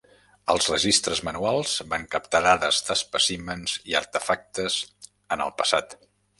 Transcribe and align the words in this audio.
Els 0.51 0.69
registres 0.69 1.21
manuals 1.27 1.73
van 1.91 2.07
captar 2.15 2.41
dades 2.49 2.81
d'espècimens 2.89 3.77
i 3.93 3.99
artefactes 4.03 4.81
en 5.37 5.49
el 5.49 5.57
passat. 5.63 5.99